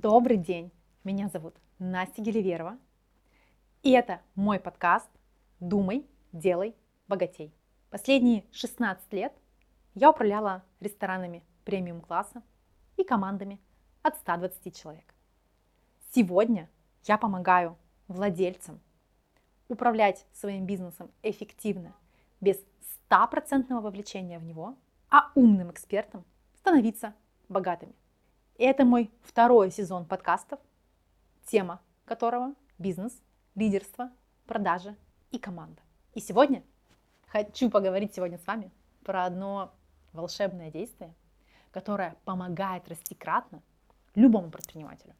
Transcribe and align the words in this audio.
Добрый 0.00 0.36
день, 0.36 0.70
меня 1.02 1.28
зовут 1.28 1.56
Настя 1.80 2.22
Геливерова, 2.22 2.78
и 3.82 3.90
это 3.90 4.20
мой 4.36 4.60
подкаст 4.60 5.08
«Думай, 5.58 6.06
делай, 6.30 6.76
богатей». 7.08 7.52
Последние 7.90 8.44
16 8.52 9.12
лет 9.12 9.32
я 9.94 10.10
управляла 10.10 10.62
ресторанами 10.78 11.42
премиум-класса 11.64 12.44
и 12.96 13.02
командами 13.02 13.60
от 14.02 14.14
120 14.18 14.76
человек. 14.80 15.16
Сегодня 16.14 16.70
я 17.02 17.18
помогаю 17.18 17.76
владельцам 18.06 18.78
управлять 19.66 20.26
своим 20.32 20.64
бизнесом 20.64 21.10
эффективно, 21.24 21.92
без 22.40 22.56
стопроцентного 22.82 23.80
вовлечения 23.80 24.38
в 24.38 24.44
него, 24.44 24.76
а 25.10 25.32
умным 25.34 25.72
экспертам 25.72 26.24
становиться 26.54 27.14
богатыми. 27.48 27.96
Это 28.58 28.84
мой 28.84 29.08
второй 29.22 29.70
сезон 29.70 30.04
подкастов, 30.04 30.58
тема 31.46 31.80
которого– 32.04 32.54
бизнес, 32.78 33.16
лидерство, 33.54 34.10
продажи 34.48 34.96
и 35.30 35.38
команда. 35.38 35.80
И 36.14 36.20
сегодня 36.20 36.64
хочу 37.28 37.70
поговорить 37.70 38.16
сегодня 38.16 38.36
с 38.36 38.44
вами 38.48 38.72
про 39.04 39.26
одно 39.26 39.72
волшебное 40.12 40.72
действие, 40.72 41.14
которое 41.70 42.16
помогает 42.24 42.88
расти 42.88 43.14
кратно 43.14 43.62
любому 44.16 44.50
предпринимателю. 44.50 45.14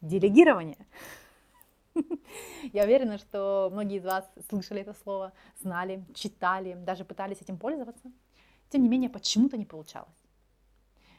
Делегирование. 0.00 0.84
Я 2.72 2.82
уверена, 2.82 3.18
что 3.18 3.68
многие 3.70 3.98
из 3.98 4.04
вас 4.04 4.28
слышали 4.48 4.80
это 4.80 4.94
слово, 4.94 5.32
знали, 5.60 6.04
читали, 6.12 6.74
даже 6.74 7.04
пытались 7.04 7.40
этим 7.40 7.56
пользоваться. 7.56 8.10
Тем 8.68 8.82
не 8.82 8.88
менее, 8.88 9.10
почему-то 9.10 9.56
не 9.56 9.64
получалось. 9.64 10.10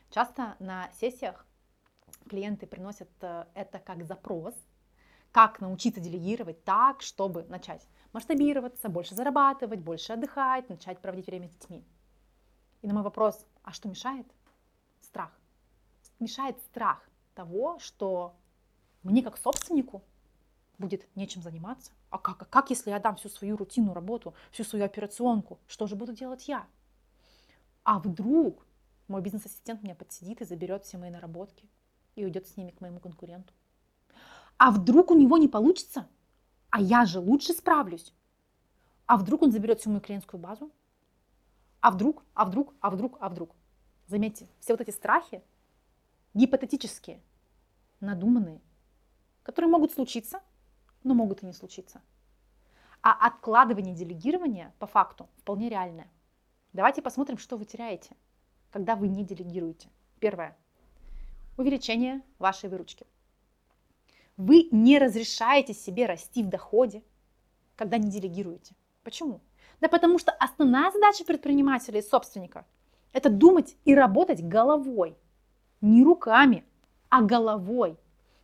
Часто 0.09 0.57
на 0.59 0.91
сессиях 0.99 1.45
клиенты 2.30 2.67
приносят 2.67 3.09
э, 3.21 3.45
это 3.53 3.80
как 3.80 4.03
запрос, 4.03 4.55
как 5.31 5.62
научиться 5.62 6.02
делегировать 6.02 6.63
так, 6.63 7.01
чтобы 7.01 7.43
начать 7.43 7.87
масштабироваться, 8.13 8.90
больше 8.90 9.15
зарабатывать, 9.15 9.79
больше 9.79 10.13
отдыхать, 10.13 10.70
начать 10.70 10.99
проводить 10.99 11.27
время 11.27 11.48
с 11.48 11.51
детьми. 11.51 11.84
И 12.82 12.87
на 12.87 12.93
мой 12.93 13.04
вопрос, 13.04 13.45
а 13.63 13.71
что 13.71 13.90
мешает? 13.90 14.27
Страх. 14.99 15.32
Мешает 16.20 16.60
страх 16.60 17.07
того, 17.34 17.79
что 17.79 18.35
мне 19.04 19.23
как 19.23 19.38
собственнику 19.38 20.04
будет 20.77 21.07
нечем 21.15 21.41
заниматься. 21.41 21.91
А 22.10 22.17
как, 22.17 22.41
а 22.41 22.45
как, 22.45 22.70
если 22.70 22.90
я 22.90 22.99
дам 22.99 23.15
всю 23.15 23.29
свою 23.29 23.55
рутинную 23.55 23.93
работу, 23.93 24.34
всю 24.51 24.63
свою 24.63 24.85
операционку? 24.85 25.60
Что 25.67 25.88
же 25.88 25.95
буду 25.95 26.13
делать 26.13 26.48
я? 26.48 26.67
А 27.84 27.99
вдруг 27.99 28.65
мой 29.07 29.21
бизнес-ассистент 29.21 29.84
меня 29.84 29.95
подсидит 29.95 30.41
и 30.41 30.45
заберет 30.45 30.85
все 30.85 30.98
мои 30.98 31.10
наработки 31.10 31.70
и 32.15 32.23
уйдет 32.23 32.48
с 32.48 32.57
ними 32.57 32.71
к 32.71 32.81
моему 32.81 32.99
конкуренту? 32.99 33.54
А 34.57 34.71
вдруг 34.71 35.12
у 35.12 35.15
него 35.15 35.37
не 35.37 35.48
получится? 35.48 36.07
А 36.70 36.79
я 36.79 37.05
же 37.05 37.20
лучше 37.20 37.54
справлюсь. 37.54 38.13
А 39.05 39.17
вдруг 39.17 39.41
он 39.41 39.51
заберет 39.51 39.79
всю 39.79 39.90
мою 39.90 40.01
клиентскую 40.01 40.39
базу? 40.39 40.71
А 41.79 41.91
вдруг, 41.91 42.23
а 42.34 42.45
вдруг, 42.45 42.73
а 42.79 42.89
вдруг, 42.89 43.17
а 43.20 43.29
вдруг? 43.29 43.55
Заметьте, 44.07 44.48
все 44.59 44.73
вот 44.73 44.82
эти 44.82 44.91
страхи 44.91 45.43
гипотетические, 46.34 47.21
надуманные, 47.99 48.62
которые 49.43 49.71
могут 49.71 49.91
случиться, 49.91 50.41
но 51.04 51.13
могут 51.13 51.43
и 51.43 51.45
не 51.45 51.54
случиться. 51.54 52.01
А 53.01 53.13
откладывание 53.26 53.95
делегирования 53.95 54.73
по 54.79 54.85
факту 54.85 55.27
вполне 55.37 55.70
реальное. 55.70 56.12
Давайте 56.73 57.01
посмотрим, 57.01 57.37
что 57.37 57.57
вы 57.57 57.65
теряете, 57.65 58.15
когда 58.70 58.95
вы 58.95 59.07
не 59.07 59.26
делегируете. 59.26 59.89
Первое. 60.20 60.55
Увеличение 61.57 62.21
вашей 62.40 62.70
выручки. 62.70 63.05
Вы 64.38 64.69
не 64.72 64.97
разрешаете 64.97 65.74
себе 65.74 66.06
расти 66.06 66.44
в 66.44 66.47
доходе, 66.47 67.03
когда 67.75 67.97
не 67.97 68.09
делегируете. 68.09 68.75
Почему? 69.03 69.41
Да 69.81 69.88
потому 69.88 70.18
что 70.19 70.31
основная 70.31 70.91
задача 70.91 71.25
предпринимателя 71.25 72.00
и 72.00 72.03
собственника– 72.03 72.66
это 73.13 73.29
думать 73.29 73.75
и 73.84 73.94
работать 73.94 74.41
головой. 74.41 75.17
Не 75.81 76.03
руками, 76.03 76.63
а 77.09 77.22
головой. 77.22 77.97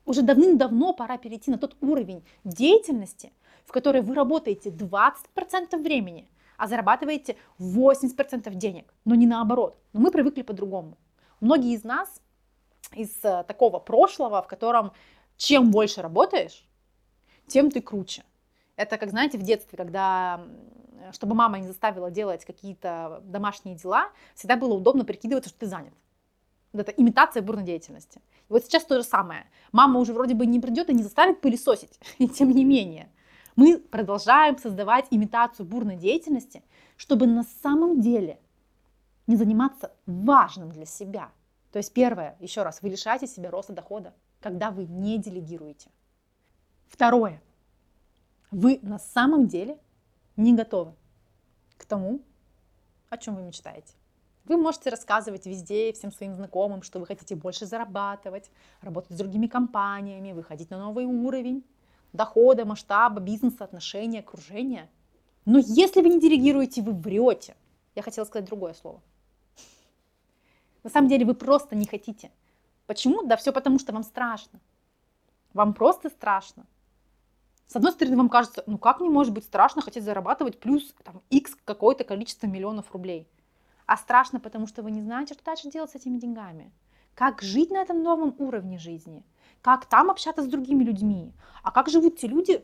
Уже 0.06 0.22
давным-давно 0.22 0.94
пора 0.94 1.18
перейти 1.18 1.52
на 1.52 1.58
тот 1.58 1.78
уровень 1.82 2.26
деятельности, 2.44 3.32
в 3.66 3.72
которой 3.72 4.02
вы 4.02 4.16
работаете 4.16 4.70
20% 4.70 5.78
времени, 5.82 6.30
а 6.58 6.68
зарабатываете 6.68 7.38
80% 7.60 8.54
денег, 8.56 8.94
но 9.06 9.16
не 9.16 9.28
наоборот. 9.28 9.78
Но 9.94 10.02
мы 10.02 10.12
привыкли 10.12 10.42
по-другому. 10.42 10.98
Многие 11.40 11.74
из 11.74 11.84
нас 11.84 12.22
из 12.94 13.12
э, 13.24 13.44
такого 13.48 13.80
прошлого, 13.80 14.42
в 14.42 14.48
котором 14.48 14.92
чем 15.38 15.72
больше 15.72 16.02
работаешь, 16.02 16.66
тем 17.48 17.72
ты 17.72 17.82
круче. 17.82 18.24
Это 18.76 18.98
как, 18.98 19.10
знаете, 19.10 19.38
в 19.38 19.44
детстве, 19.44 19.78
когда, 19.78 20.42
чтобы 21.12 21.36
мама 21.36 21.60
не 21.60 21.68
заставила 21.68 22.12
делать 22.12 22.46
какие-то 22.46 23.22
домашние 23.24 23.76
дела, 23.76 24.10
всегда 24.36 24.56
было 24.56 24.74
удобно 24.74 25.06
прикидываться, 25.06 25.50
что 25.50 25.60
ты 25.60 25.66
занят. 25.68 25.94
Это 26.74 26.92
имитация 26.92 27.42
бурной 27.42 27.64
деятельности. 27.64 28.22
И 28.50 28.54
вот 28.54 28.64
сейчас 28.64 28.84
то 28.84 28.98
же 28.98 29.04
самое. 29.04 29.48
Мама 29.72 30.00
уже 30.00 30.14
вроде 30.14 30.36
бы 30.36 30.46
не 30.46 30.60
придет 30.60 30.90
и 30.90 30.94
не 30.94 31.04
заставит 31.04 31.42
пылесосить. 31.42 32.00
И 32.18 32.28
тем 32.28 32.52
не 32.52 32.66
менее, 32.66 33.10
мы 33.56 33.80
продолжаем 33.80 34.58
создавать 34.58 35.08
имитацию 35.10 35.66
бурной 35.66 35.96
деятельности, 35.96 36.64
чтобы 36.98 37.26
на 37.26 37.44
самом 37.64 38.02
деле 38.02 38.40
не 39.26 39.36
заниматься 39.36 39.92
важным 40.06 40.72
для 40.72 40.86
себя. 40.86 41.32
То 41.72 41.78
есть 41.78 41.94
первое, 41.94 42.38
еще 42.40 42.64
раз, 42.64 42.82
вы 42.82 42.90
лишаете 42.90 43.28
себя 43.28 43.52
роста 43.52 43.74
дохода, 43.74 44.14
когда 44.40 44.72
вы 44.72 44.86
не 44.86 45.18
делегируете. 45.18 45.90
Второе, 46.88 47.42
вы 48.52 48.80
на 48.82 49.00
самом 49.00 49.48
деле 49.48 49.78
не 50.38 50.54
готовы 50.54 50.94
к 51.78 51.86
тому, 51.86 52.22
о 53.10 53.18
чем 53.18 53.36
вы 53.36 53.44
мечтаете. 53.44 53.94
Вы 54.46 54.56
можете 54.56 54.90
рассказывать 54.90 55.46
везде 55.46 55.92
всем 55.92 56.12
своим 56.12 56.34
знакомым, 56.34 56.82
что 56.82 57.00
вы 57.00 57.06
хотите 57.06 57.36
больше 57.36 57.66
зарабатывать, 57.66 58.50
работать 58.82 59.12
с 59.12 59.18
другими 59.18 59.48
компаниями, 59.48 60.32
выходить 60.32 60.70
на 60.70 60.80
новый 60.80 61.06
уровень 61.06 61.66
дохода, 62.14 62.66
масштаба, 62.66 63.20
бизнеса, 63.20 63.66
отношения, 63.66 64.20
окружения. 64.20 64.90
Но 65.46 65.60
если 65.60 66.02
вы 66.02 66.10
не 66.10 66.20
делегируете, 66.20 66.82
вы 66.82 66.94
врете. 66.94 67.56
Я 67.96 68.02
хотела 68.02 68.26
сказать 68.26 68.46
другое 68.46 68.74
слово. 68.74 69.02
На 70.88 70.92
самом 70.92 71.10
деле 71.10 71.26
вы 71.26 71.34
просто 71.34 71.76
не 71.76 71.86
хотите. 71.86 72.32
Почему? 72.86 73.24
Да 73.24 73.36
все 73.36 73.52
потому, 73.52 73.78
что 73.78 73.92
вам 73.92 74.04
страшно. 74.04 74.62
Вам 75.54 75.74
просто 75.74 76.10
страшно. 76.10 76.66
С 77.68 77.76
одной 77.76 77.92
стороны, 77.92 78.16
вам 78.16 78.30
кажется, 78.30 78.64
ну 78.66 78.78
как 78.78 79.02
мне 79.02 79.10
может 79.10 79.34
быть 79.34 79.44
страшно 79.44 79.82
хотеть 79.82 80.06
зарабатывать 80.06 80.60
плюс 80.60 80.96
там, 81.04 81.22
x 81.30 81.58
какое-то 81.66 82.06
количество 82.06 82.48
миллионов 82.48 82.92
рублей? 82.94 83.28
а 83.88 83.98
страшно, 83.98 84.40
потому 84.40 84.68
что 84.68 84.84
вы 84.84 84.92
не 84.92 85.02
знаете, 85.02 85.34
что 85.34 85.44
дальше 85.44 85.72
делать 85.72 85.90
с 85.92 85.96
этими 85.96 86.20
деньгами. 86.20 86.72
Как 87.16 87.42
жить 87.42 87.72
на 87.72 87.78
этом 87.78 88.04
новом 88.04 88.36
уровне 88.38 88.78
жизни, 88.78 89.26
как 89.62 89.86
там 89.86 90.12
общаться 90.12 90.44
с 90.44 90.48
другими 90.48 90.84
людьми, 90.84 91.34
а 91.64 91.72
как 91.72 91.90
живут 91.90 92.18
те 92.18 92.28
люди, 92.28 92.64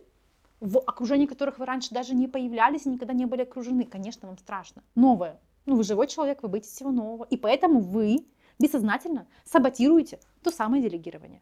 в 0.59 0.77
окружении 0.77 1.25
которых 1.25 1.57
вы 1.59 1.65
раньше 1.65 1.93
даже 1.93 2.13
не 2.13 2.27
появлялись 2.27 2.85
и 2.85 2.89
никогда 2.89 3.13
не 3.13 3.25
были 3.25 3.41
окружены. 3.41 3.85
Конечно, 3.85 4.27
вам 4.27 4.37
страшно. 4.37 4.83
Новое. 4.95 5.39
Ну, 5.65 5.77
вы 5.77 5.83
живой 5.83 6.07
человек, 6.07 6.43
вы 6.43 6.49
боитесь 6.49 6.71
всего 6.71 6.91
нового. 6.91 7.23
И 7.25 7.37
поэтому 7.37 7.79
вы 7.79 8.25
бессознательно 8.59 9.27
саботируете 9.45 10.19
то 10.41 10.51
самое 10.51 10.83
делегирование. 10.83 11.41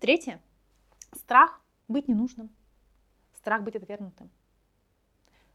Третье. 0.00 0.40
Страх 1.14 1.60
быть 1.86 2.08
ненужным. 2.08 2.50
Страх 3.36 3.62
быть 3.62 3.76
отвергнутым. 3.76 4.30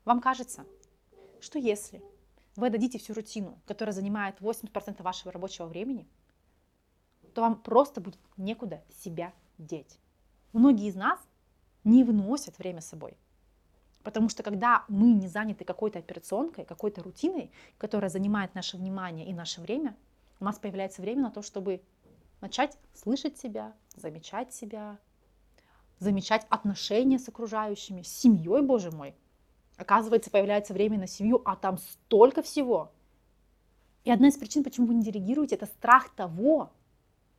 Вам 0.05 0.19
кажется, 0.19 0.66
что 1.39 1.59
если 1.59 2.01
вы 2.55 2.69
дадите 2.69 2.97
всю 2.99 3.13
рутину, 3.13 3.59
которая 3.66 3.93
занимает 3.93 4.39
80% 4.39 5.01
вашего 5.01 5.31
рабочего 5.31 5.66
времени, 5.66 6.07
то 7.33 7.41
вам 7.41 7.61
просто 7.61 7.99
будет 7.99 8.19
некуда 8.38 8.83
себя 9.03 9.33
деть. 9.57 9.99
Многие 10.52 10.87
из 10.87 10.96
нас 10.96 11.19
не 11.84 12.03
выносят 12.03 12.58
время 12.58 12.81
с 12.81 12.87
собой. 12.87 13.17
Потому 14.03 14.29
что 14.29 14.44
когда 14.44 14.84
мы 14.88 15.14
не 15.14 15.28
заняты 15.28 15.64
какой-то 15.64 16.00
операционкой, 16.00 16.66
какой-то 16.66 17.02
рутиной, 17.02 17.52
которая 17.78 18.09
занимает 18.09 18.53
наше 18.53 18.78
внимание 18.78 19.28
и 19.28 19.34
наше 19.34 19.61
время, 19.61 19.96
у 20.40 20.46
нас 20.46 20.59
появляется 20.59 21.02
время 21.02 21.23
на 21.23 21.32
то, 21.32 21.41
чтобы 21.41 21.82
начать 22.41 22.78
слышать 22.94 23.38
себя, 23.38 23.73
замечать 23.96 24.53
себя, 24.53 24.97
замечать 26.00 26.46
отношения 26.50 27.17
с 27.17 27.29
окружающими, 27.29 28.02
с 28.02 28.09
семьей, 28.09 28.61
боже 28.61 28.91
мой, 28.91 29.16
Оказывается, 29.78 30.29
появляется 30.29 30.73
время 30.73 30.99
на 30.99 31.08
семью, 31.08 31.41
а 31.46 31.56
там 31.56 31.78
столько 31.78 32.41
всего. 32.41 32.91
И 34.03 34.11
одна 34.11 34.28
из 34.28 34.38
причин, 34.38 34.64
почему 34.64 34.88
вы 34.88 34.94
не 34.94 35.03
делегируете, 35.03 35.56
это 35.56 35.66
страх 35.66 36.14
того, 36.16 36.72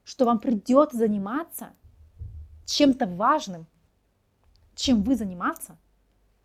что 0.03 0.25
вам 0.25 0.41
придется 0.41 0.97
заниматься 0.97 1.73
чем-то 2.67 3.07
важным, 3.07 3.67
чем 4.75 5.03
вы 5.03 5.15
заниматься 5.15 5.79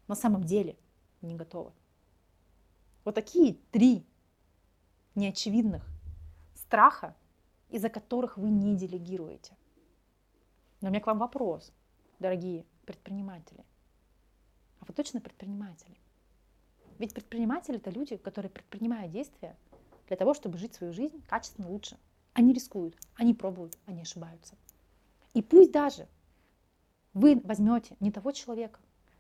на 0.10 0.16
самом 0.16 0.44
деле 0.44 0.76
не 1.22 1.36
готовы. 1.36 1.72
Вот 3.06 3.16
такие 3.16 3.54
три 3.72 4.06
неочевидных 5.16 5.88
страха, 6.56 7.16
из-за 7.70 7.90
которых 7.90 8.38
вы 8.38 8.50
не 8.50 8.76
делегируете. 8.76 9.56
Но 10.82 10.88
у 10.90 10.92
меня 10.92 11.00
к 11.00 11.08
вам 11.08 11.20
вопрос, 11.20 11.72
дорогие 12.20 12.66
предприниматели. 12.86 13.64
А 14.80 14.86
вы 14.86 14.94
точно 14.94 15.22
предприниматели? 15.22 15.96
Ведь 16.98 17.14
предприниматели 17.14 17.78
это 17.78 17.92
люди, 17.92 18.18
которые 18.18 18.50
предпринимают 18.50 19.12
действия 19.12 19.56
для 20.08 20.18
того, 20.18 20.34
чтобы 20.34 20.58
жить 20.58 20.74
свою 20.74 20.92
жизнь 20.92 21.22
качественно 21.28 21.70
лучше. 21.70 21.98
Они 22.34 22.52
рискуют, 22.52 22.98
они 23.16 23.34
пробуют, 23.36 23.78
они 23.86 24.02
ошибаются. 24.02 24.56
И 25.36 25.44
пусть 25.44 25.72
даже 25.72 26.08
вы 27.14 27.40
возьмете 27.44 27.96
не 28.00 28.12
того 28.12 28.32
человека, 28.32 28.80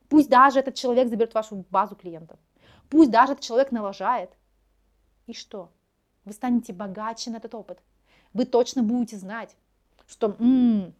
пусть 0.09 0.29
даже 0.29 0.59
этот 0.59 0.75
человек 0.75 1.07
заберет 1.07 1.33
вашу 1.33 1.65
базу 1.69 1.95
клиентов, 1.95 2.39
пусть 2.89 3.11
даже 3.11 3.33
этот 3.33 3.45
человек 3.45 3.71
налажает, 3.71 4.31
и 5.27 5.33
что? 5.33 5.71
Вы 6.25 6.33
станете 6.33 6.73
богаче 6.73 7.29
на 7.31 7.37
этот 7.37 7.55
опыт. 7.55 7.79
Вы 8.33 8.45
точно 8.45 8.83
будете 8.83 9.17
знать, 9.17 9.55
что 10.07 10.35
м-м, 10.39 10.93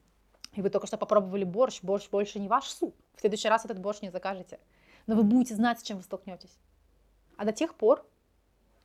и 0.53 0.61
вы 0.61 0.69
только 0.69 0.87
что 0.87 0.97
попробовали 0.97 1.43
борщ, 1.43 1.81
борщ 1.81 2.09
больше 2.09 2.39
не 2.39 2.47
ваш 2.47 2.65
суп. 2.65 2.95
В 3.15 3.21
следующий 3.21 3.49
раз 3.49 3.65
этот 3.65 3.79
борщ 3.79 4.01
не 4.01 4.11
закажете. 4.11 4.59
Но 5.07 5.15
вы 5.15 5.23
будете 5.23 5.55
знать, 5.55 5.79
с 5.79 5.83
чем 5.83 5.97
вы 5.97 6.03
столкнетесь. 6.03 6.57
А 7.37 7.45
до 7.45 7.51
тех 7.51 7.75
пор 7.75 8.05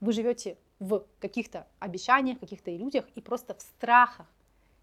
вы 0.01 0.13
живете 0.13 0.59
в 0.79 1.07
каких-то 1.21 1.67
обещаниях, 1.79 2.41
каких-то 2.41 2.75
иллюзиях 2.75 3.07
и 3.15 3.21
просто 3.21 3.55
в 3.55 3.61
страхах, 3.61 4.27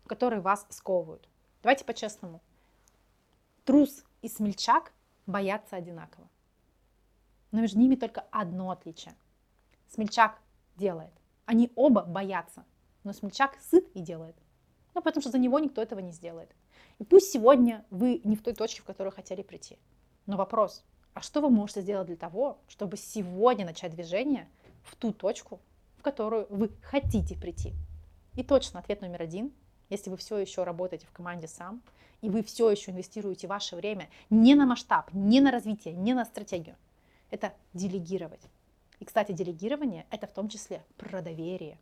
которые 0.07 0.41
вас 0.41 0.65
сковывают. 0.69 1.27
Давайте 1.63 1.85
по-честному. 1.85 2.41
Трус 3.65 4.03
и 4.21 4.27
смельчак 4.27 4.91
боятся 5.25 5.75
одинаково. 5.75 6.27
Но 7.51 7.61
между 7.61 7.79
ними 7.79 7.95
только 7.95 8.21
одно 8.31 8.71
отличие. 8.71 9.13
Смельчак 9.87 10.39
делает. 10.77 11.11
Они 11.45 11.71
оба 11.75 12.03
боятся. 12.03 12.65
Но 13.03 13.13
смельчак 13.13 13.57
сыт 13.59 13.89
и 13.93 13.99
делает. 13.99 14.35
Ну, 14.93 15.01
потому 15.01 15.21
что 15.21 15.31
за 15.31 15.39
него 15.39 15.59
никто 15.59 15.81
этого 15.81 15.99
не 15.99 16.11
сделает. 16.11 16.55
И 16.99 17.03
пусть 17.03 17.31
сегодня 17.31 17.85
вы 17.89 18.21
не 18.23 18.35
в 18.35 18.43
той 18.43 18.53
точке, 18.53 18.81
в 18.81 18.85
которую 18.85 19.11
хотели 19.11 19.41
прийти. 19.41 19.77
Но 20.27 20.37
вопрос, 20.37 20.83
а 21.13 21.21
что 21.21 21.41
вы 21.41 21.49
можете 21.49 21.81
сделать 21.81 22.07
для 22.07 22.15
того, 22.15 22.59
чтобы 22.67 22.97
сегодня 22.97 23.65
начать 23.65 23.93
движение 23.93 24.47
в 24.83 24.95
ту 24.95 25.11
точку, 25.11 25.59
в 25.97 26.03
которую 26.03 26.47
вы 26.49 26.69
хотите 26.81 27.35
прийти? 27.35 27.73
И 28.35 28.43
точно 28.43 28.79
ответ 28.79 29.01
номер 29.01 29.23
один, 29.23 29.53
если 29.91 30.09
вы 30.09 30.17
все 30.17 30.37
еще 30.37 30.63
работаете 30.63 31.05
в 31.05 31.11
команде 31.11 31.47
сам, 31.47 31.81
и 32.21 32.29
вы 32.29 32.43
все 32.43 32.69
еще 32.71 32.91
инвестируете 32.91 33.47
ваше 33.47 33.75
время 33.75 34.09
не 34.29 34.55
на 34.55 34.65
масштаб, 34.65 35.13
не 35.13 35.41
на 35.41 35.51
развитие, 35.51 35.93
не 35.93 36.13
на 36.13 36.25
стратегию, 36.25 36.77
это 37.29 37.53
делегировать. 37.73 38.41
И, 38.99 39.05
кстати, 39.05 39.31
делегирование– 39.33 40.05
это 40.09 40.27
в 40.27 40.31
том 40.31 40.47
числе 40.47 40.83
про 40.97 41.21
доверие. 41.21 41.77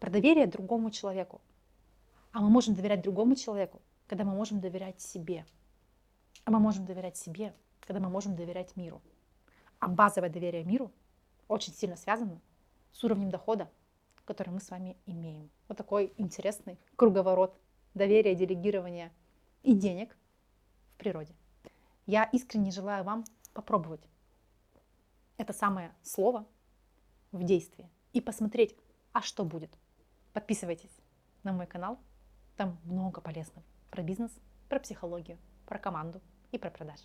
Про 0.00 0.10
доверие 0.10 0.46
другому 0.46 0.90
человеку. 0.90 1.40
А 2.32 2.40
мы 2.40 2.48
можем 2.48 2.74
доверять 2.74 3.02
другому 3.02 3.36
человеку, 3.36 3.80
когда 4.08 4.24
мы 4.24 4.34
можем 4.34 4.60
доверять 4.60 5.00
себе. 5.00 5.44
А 6.44 6.50
мы 6.50 6.58
можем 6.58 6.86
доверять 6.86 7.16
себе, 7.16 7.54
когда 7.80 8.00
мы 8.00 8.08
можем 8.08 8.34
доверять 8.34 8.74
миру. 8.76 9.00
А 9.78 9.88
базовое 9.88 10.30
доверие 10.30 10.64
миру 10.64 10.90
очень 11.46 11.72
сильно 11.72 11.96
связано 11.96 12.40
с 12.92 13.04
уровнем 13.04 13.30
дохода, 13.30 13.70
который 14.24 14.50
мы 14.50 14.60
с 14.60 14.70
вами 14.70 14.96
имеем. 15.06 15.50
Вот 15.68 15.78
такой 15.78 16.12
интересный 16.16 16.78
круговорот 16.96 17.58
доверия, 17.94 18.34
делегирования 18.34 19.12
и 19.62 19.74
денег 19.74 20.16
в 20.94 20.98
природе. 20.98 21.34
Я 22.06 22.24
искренне 22.24 22.70
желаю 22.70 23.04
вам 23.04 23.24
попробовать 23.52 24.00
это 25.36 25.52
самое 25.52 25.92
слово 26.02 26.46
в 27.32 27.42
действии 27.42 27.90
и 28.12 28.20
посмотреть, 28.20 28.76
а 29.12 29.22
что 29.22 29.44
будет. 29.44 29.70
Подписывайтесь 30.32 30.90
на 31.42 31.52
мой 31.52 31.66
канал, 31.66 31.98
там 32.56 32.78
много 32.84 33.20
полезного 33.20 33.64
про 33.90 34.02
бизнес, 34.02 34.32
про 34.68 34.80
психологию, 34.80 35.38
про 35.66 35.78
команду 35.78 36.20
и 36.50 36.58
про 36.58 36.70
продажи. 36.70 37.04